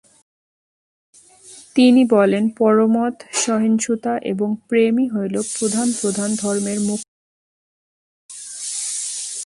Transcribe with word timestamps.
তিনি 1.75 2.01
বলেন, 2.05 2.43
পরমত-সহিষ্ণুতা 2.57 4.13
এবং 4.23 4.49
প্রেমই 4.67 5.05
হইল 5.07 5.35
প্রধান 5.55 5.87
প্রধান 6.01 6.29
ধর্মের 6.35 6.79
মুখ্য 6.79 7.05
উদ্দীপনা। 7.05 7.19